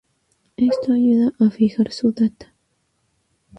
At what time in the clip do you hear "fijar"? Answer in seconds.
1.51-1.91